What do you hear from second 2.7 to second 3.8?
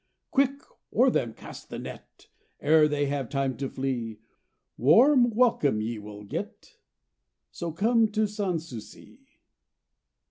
they have time to